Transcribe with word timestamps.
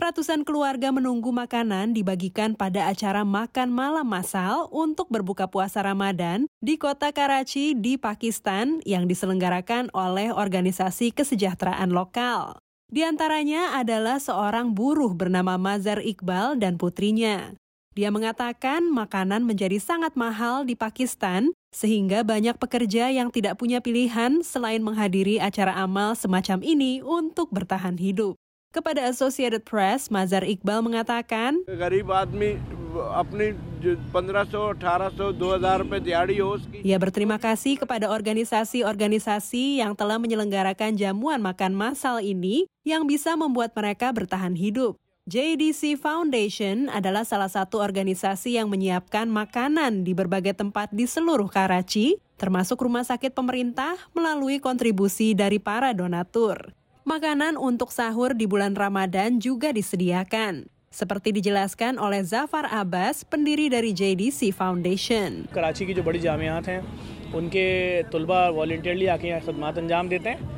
Ratusan 0.00 0.48
keluarga 0.48 0.88
menunggu 0.88 1.36
makanan 1.36 1.92
dibagikan 1.92 2.56
pada 2.56 2.88
acara 2.88 3.28
makan 3.28 3.68
malam 3.68 4.08
massal 4.08 4.72
untuk 4.72 5.12
berbuka 5.12 5.52
puasa 5.52 5.84
Ramadan 5.84 6.48
di 6.64 6.80
kota 6.80 7.12
Karachi 7.12 7.76
di 7.76 8.00
Pakistan 8.00 8.80
yang 8.88 9.04
diselenggarakan 9.04 9.92
oleh 9.92 10.32
organisasi 10.32 11.12
kesejahteraan 11.12 11.92
lokal. 11.92 12.56
Di 12.88 13.04
antaranya 13.04 13.76
adalah 13.76 14.16
seorang 14.16 14.72
buruh 14.72 15.12
bernama 15.12 15.60
Mazar 15.60 16.00
Iqbal 16.00 16.56
dan 16.56 16.80
putrinya. 16.80 17.52
Dia 17.92 18.08
mengatakan 18.08 18.88
makanan 18.88 19.44
menjadi 19.44 19.76
sangat 19.76 20.16
mahal 20.16 20.64
di 20.64 20.72
Pakistan 20.72 21.52
sehingga 21.68 22.24
banyak 22.24 22.56
pekerja 22.56 23.12
yang 23.12 23.28
tidak 23.28 23.60
punya 23.60 23.84
pilihan 23.84 24.40
selain 24.40 24.80
menghadiri 24.80 25.36
acara 25.36 25.76
amal 25.76 26.16
semacam 26.16 26.64
ini 26.64 27.04
untuk 27.04 27.52
bertahan 27.52 28.00
hidup. 28.00 28.40
Kepada 28.72 29.04
Associated 29.04 29.68
Press, 29.68 30.08
Mazar 30.08 30.48
Iqbal 30.48 30.80
mengatakan, 30.80 31.60
ia 36.80 36.96
berterima 36.96 37.36
kasih 37.36 37.76
kepada 37.76 38.08
organisasi-organisasi 38.08 39.84
yang 39.84 39.92
telah 39.92 40.16
menyelenggarakan 40.16 40.96
jamuan 40.96 41.44
makan 41.44 41.76
massal 41.76 42.24
ini 42.24 42.64
yang 42.80 43.04
bisa 43.04 43.36
membuat 43.36 43.76
mereka 43.76 44.08
bertahan 44.08 44.56
hidup. 44.56 44.96
JDC 45.28 46.00
Foundation 46.00 46.88
adalah 46.88 47.28
salah 47.28 47.52
satu 47.52 47.76
organisasi 47.76 48.56
yang 48.56 48.72
menyiapkan 48.72 49.28
makanan 49.28 50.00
di 50.00 50.16
berbagai 50.16 50.56
tempat 50.56 50.88
di 50.96 51.04
seluruh 51.04 51.52
Karachi, 51.52 52.16
termasuk 52.40 52.80
rumah 52.80 53.04
sakit 53.04 53.36
pemerintah 53.36 54.00
melalui 54.16 54.64
kontribusi 54.64 55.36
dari 55.36 55.60
para 55.60 55.92
donatur. 55.92 56.72
Makanan 57.07 57.55
untuk 57.55 57.95
sahur 57.95 58.35
di 58.35 58.43
bulan 58.43 58.75
Ramadan 58.75 59.39
juga 59.39 59.71
disediakan. 59.71 60.67
Seperti 60.91 61.31
dijelaskan 61.31 61.95
oleh 61.95 62.19
Zafar 62.19 62.67
Abbas, 62.67 63.23
pendiri 63.23 63.71
dari 63.71 63.95
JDC 63.95 64.51
Foundation. 64.51 65.47
Karachi 65.55 65.87
की 65.87 65.93
जो 65.95 66.03
बड़ी 66.03 66.19
जामियात 66.19 66.67
हैं, 66.67 66.81
उनके 67.31 67.67
तलबा 68.11 68.39
वॉल्टियरली 68.59 69.07
आके 69.07 69.27
यहाँ 69.27 69.41
खदमात 69.47 69.77
अंजाम 69.77 70.05
देते 70.09 70.29
हैं 70.29 70.57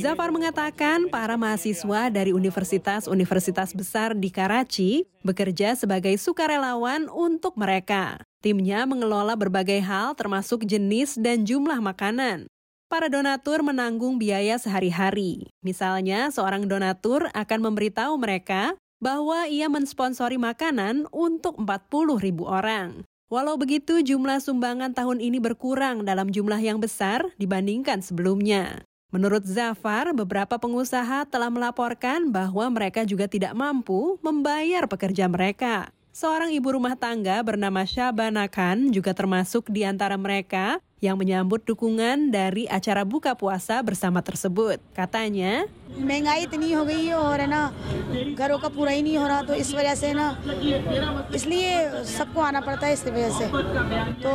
Zafar 0.00 0.32
mengatakan 0.32 1.12
para 1.12 1.36
mahasiswa 1.36 2.08
dari 2.08 2.32
universitas-universitas 2.32 3.76
besar 3.76 4.16
di 4.16 4.32
Karachi 4.32 5.04
bekerja 5.20 5.76
sebagai 5.76 6.16
sukarelawan 6.16 7.12
untuk 7.12 7.60
mereka. 7.60 8.24
Timnya 8.40 8.88
mengelola 8.88 9.36
berbagai 9.36 9.84
hal 9.84 10.16
termasuk 10.16 10.64
jenis 10.64 11.20
dan 11.20 11.44
jumlah 11.44 11.84
makanan. 11.84 12.48
Para 12.93 13.09
donatur 13.09 13.65
menanggung 13.65 14.21
biaya 14.21 14.53
sehari-hari. 14.61 15.49
Misalnya, 15.65 16.29
seorang 16.29 16.69
donatur 16.69 17.25
akan 17.33 17.59
memberitahu 17.65 18.21
mereka 18.21 18.77
bahwa 19.01 19.49
ia 19.49 19.65
mensponsori 19.65 20.37
makanan 20.37 21.09
untuk 21.09 21.57
40 21.57 21.89
ribu 22.21 22.45
orang. 22.45 23.01
Walau 23.33 23.57
begitu, 23.57 24.05
jumlah 24.05 24.37
sumbangan 24.37 24.93
tahun 24.93 25.25
ini 25.25 25.41
berkurang 25.41 26.05
dalam 26.05 26.29
jumlah 26.29 26.61
yang 26.61 26.77
besar 26.77 27.33
dibandingkan 27.41 28.05
sebelumnya. 28.05 28.85
Menurut 29.09 29.41
Zafar, 29.41 30.13
beberapa 30.13 30.61
pengusaha 30.61 31.25
telah 31.25 31.49
melaporkan 31.49 32.29
bahwa 32.29 32.69
mereka 32.69 33.09
juga 33.09 33.25
tidak 33.25 33.57
mampu 33.57 34.21
membayar 34.21 34.85
pekerja 34.85 35.25
mereka. 35.25 35.89
Seorang 36.13 36.53
ibu 36.53 36.77
rumah 36.77 36.93
tangga 36.93 37.41
bernama 37.41 37.89
Syabana 37.89 38.45
Khan 38.45 38.93
juga 38.93 39.17
termasuk 39.17 39.73
di 39.73 39.81
antara 39.81 40.13
mereka 40.13 40.77
yang 41.02 41.14
menyambut 41.14 41.62
dukungan 41.62 42.34
dari 42.34 42.66
acara 42.66 43.06
buka 43.06 43.38
puasa 43.38 43.78
bersama 43.86 44.18
tersebut. 44.18 44.82
Katanya, 44.94 45.66
महंगाई 45.98 46.44
इतनी 46.46 46.68
हो 46.72 46.84
गई 46.84 47.04
है 47.06 47.16
और 47.16 47.40
है 47.40 47.48
ना 47.48 47.62
घरों 48.36 48.58
का 48.58 48.68
पूरा 48.68 48.92
ही 48.92 49.02
नहीं 49.02 49.16
हो 49.18 49.26
रहा 49.26 49.42
तो 49.42 49.54
इस 49.54 49.74
वजह 49.74 49.94
से 49.94 50.12
ना 50.14 50.26
इसलिए 51.34 52.04
सबको 52.04 52.40
आना 52.40 52.60
पड़ता 52.60 52.86
है 52.86 52.92
इस 52.92 53.02
वजह 53.08 53.30
से 53.38 53.46
तो 54.22 54.32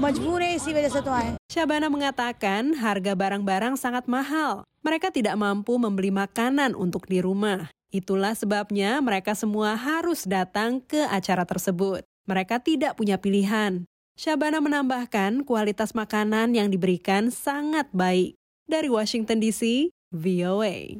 मजबूर 0.00 0.42
है 0.42 0.54
इसी 0.54 0.72
वजह 0.74 0.88
से 0.90 1.00
तो 1.00 1.10
आए 1.10 1.30
Syabana 1.46 1.88
mengatakan 1.88 2.76
harga 2.76 3.16
barang-barang 3.16 3.80
sangat 3.80 4.04
mahal. 4.10 4.66
Mereka 4.84 5.08
tidak 5.08 5.40
mampu 5.40 5.78
membeli 5.80 6.12
makanan 6.12 6.76
untuk 6.76 7.08
di 7.08 7.24
rumah. 7.24 7.72
Itulah 7.88 8.36
sebabnya 8.36 9.00
mereka 9.00 9.32
semua 9.32 9.72
harus 9.72 10.28
datang 10.28 10.84
ke 10.84 11.06
acara 11.08 11.48
tersebut. 11.48 12.04
Mereka 12.28 12.60
tidak 12.60 12.98
punya 12.98 13.16
pilihan. 13.16 13.88
Syabana 14.19 14.59
menambahkan 14.59 15.47
kualitas 15.47 15.95
makanan 15.95 16.51
yang 16.51 16.67
diberikan 16.67 17.31
sangat 17.31 17.87
baik. 17.95 18.35
Dari 18.67 18.91
Washington 18.91 19.39
DC, 19.39 19.91
VOA. 20.11 20.99